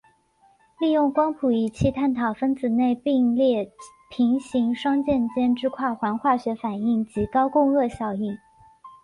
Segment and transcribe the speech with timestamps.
[0.79, 3.71] 利用光谱仪器探讨分子内并列
[4.09, 8.35] 平行双键间之跨环化学反应及高共轭效应。